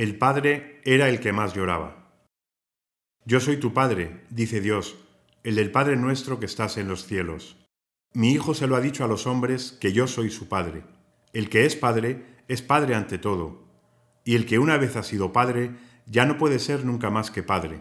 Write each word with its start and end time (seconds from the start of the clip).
El 0.00 0.16
Padre 0.16 0.80
era 0.86 1.10
el 1.10 1.20
que 1.20 1.30
más 1.30 1.52
lloraba. 1.52 2.10
Yo 3.26 3.38
soy 3.38 3.58
tu 3.58 3.74
Padre, 3.74 4.24
dice 4.30 4.62
Dios, 4.62 4.96
el 5.44 5.56
del 5.56 5.70
Padre 5.70 5.96
nuestro 5.96 6.40
que 6.40 6.46
estás 6.46 6.78
en 6.78 6.88
los 6.88 7.04
cielos. 7.04 7.58
Mi 8.14 8.32
Hijo 8.32 8.54
se 8.54 8.66
lo 8.66 8.76
ha 8.76 8.80
dicho 8.80 9.04
a 9.04 9.08
los 9.08 9.26
hombres 9.26 9.76
que 9.78 9.92
yo 9.92 10.06
soy 10.06 10.30
su 10.30 10.48
Padre. 10.48 10.84
El 11.34 11.50
que 11.50 11.66
es 11.66 11.76
Padre 11.76 12.24
es 12.48 12.62
Padre 12.62 12.94
ante 12.94 13.18
todo, 13.18 13.62
y 14.24 14.36
el 14.36 14.46
que 14.46 14.58
una 14.58 14.78
vez 14.78 14.96
ha 14.96 15.02
sido 15.02 15.34
Padre 15.34 15.72
ya 16.06 16.24
no 16.24 16.38
puede 16.38 16.60
ser 16.60 16.86
nunca 16.86 17.10
más 17.10 17.30
que 17.30 17.42
Padre. 17.42 17.80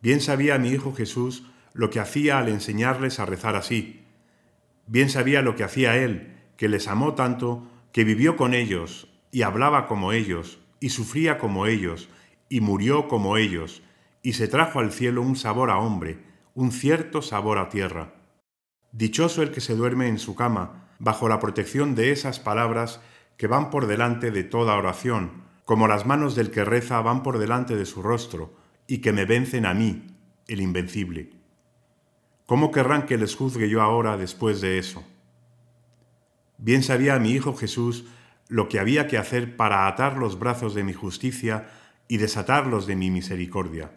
Bien 0.00 0.22
sabía 0.22 0.56
mi 0.56 0.70
Hijo 0.70 0.94
Jesús 0.94 1.44
lo 1.74 1.90
que 1.90 2.00
hacía 2.00 2.38
al 2.38 2.48
enseñarles 2.48 3.20
a 3.20 3.26
rezar 3.26 3.56
así. 3.56 4.06
Bien 4.86 5.10
sabía 5.10 5.42
lo 5.42 5.54
que 5.54 5.64
hacía 5.64 5.98
Él, 5.98 6.34
que 6.56 6.70
les 6.70 6.88
amó 6.88 7.12
tanto 7.12 7.70
que 7.92 8.04
vivió 8.04 8.36
con 8.36 8.54
ellos 8.54 9.08
y 9.30 9.42
hablaba 9.42 9.86
como 9.86 10.12
ellos 10.12 10.60
y 10.86 10.90
sufría 10.90 11.36
como 11.36 11.66
ellos 11.66 12.08
y 12.48 12.60
murió 12.60 13.08
como 13.08 13.38
ellos 13.38 13.82
y 14.22 14.34
se 14.34 14.46
trajo 14.46 14.78
al 14.78 14.92
cielo 14.92 15.20
un 15.20 15.34
sabor 15.34 15.68
a 15.68 15.78
hombre, 15.78 16.22
un 16.54 16.70
cierto 16.70 17.22
sabor 17.22 17.58
a 17.58 17.68
tierra. 17.70 18.14
Dichoso 18.92 19.42
el 19.42 19.50
que 19.50 19.60
se 19.60 19.74
duerme 19.74 20.06
en 20.06 20.20
su 20.20 20.36
cama, 20.36 20.88
bajo 21.00 21.28
la 21.28 21.40
protección 21.40 21.96
de 21.96 22.12
esas 22.12 22.38
palabras 22.38 23.00
que 23.36 23.48
van 23.48 23.68
por 23.70 23.88
delante 23.88 24.30
de 24.30 24.44
toda 24.44 24.76
oración, 24.76 25.42
como 25.64 25.88
las 25.88 26.06
manos 26.06 26.36
del 26.36 26.52
que 26.52 26.64
reza 26.64 27.00
van 27.00 27.24
por 27.24 27.38
delante 27.38 27.74
de 27.74 27.84
su 27.84 28.00
rostro, 28.00 28.54
y 28.86 28.98
que 28.98 29.12
me 29.12 29.24
vencen 29.24 29.66
a 29.66 29.74
mí, 29.74 30.06
el 30.46 30.60
invencible. 30.60 31.32
¿Cómo 32.46 32.70
querrán 32.70 33.06
que 33.06 33.18
les 33.18 33.34
juzgue 33.34 33.68
yo 33.68 33.82
ahora 33.82 34.16
después 34.16 34.60
de 34.60 34.78
eso? 34.78 35.02
Bien 36.58 36.84
sabía 36.84 37.18
mi 37.18 37.32
Hijo 37.32 37.56
Jesús 37.56 38.04
lo 38.48 38.68
que 38.68 38.78
había 38.78 39.06
que 39.06 39.18
hacer 39.18 39.56
para 39.56 39.86
atar 39.86 40.16
los 40.16 40.38
brazos 40.38 40.74
de 40.74 40.84
mi 40.84 40.92
justicia 40.92 41.68
y 42.08 42.18
desatarlos 42.18 42.86
de 42.86 42.96
mi 42.96 43.10
misericordia. 43.10 43.92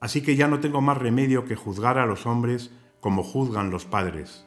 Así 0.00 0.22
que 0.22 0.36
ya 0.36 0.48
no 0.48 0.60
tengo 0.60 0.80
más 0.80 0.98
remedio 0.98 1.44
que 1.44 1.56
juzgar 1.56 1.98
a 1.98 2.06
los 2.06 2.26
hombres 2.26 2.70
como 3.00 3.22
juzgan 3.22 3.70
los 3.70 3.86
padres. 3.86 4.46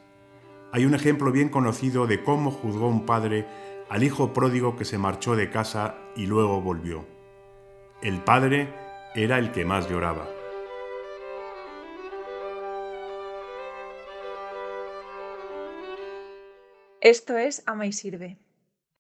Hay 0.72 0.86
un 0.86 0.94
ejemplo 0.94 1.32
bien 1.32 1.50
conocido 1.50 2.06
de 2.06 2.24
cómo 2.24 2.52
juzgó 2.52 2.88
un 2.88 3.06
padre 3.06 3.48
al 3.90 4.04
hijo 4.04 4.34
pródigo 4.34 4.76
que 4.76 4.86
se 4.86 5.00
marchó 5.00 5.36
de 5.36 5.50
casa 5.50 5.96
y 6.16 6.28
luego 6.28 6.62
volvió. 6.62 7.08
El 8.04 8.24
padre 8.24 8.74
era 9.16 9.40
el 9.40 9.52
que 9.52 9.66
más 9.66 9.90
lloraba. 9.90 10.28
Esto 17.02 17.38
es 17.38 17.64
Ama 17.66 17.88
y 17.88 17.94
Sirve. 17.94 18.38